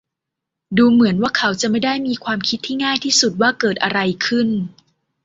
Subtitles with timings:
[0.77, 4.47] ดูเหมือนว่าเขาจะไม่ได้มีความคิดที่ง่ายที่สุดว่าเกิดอะไรขึ้น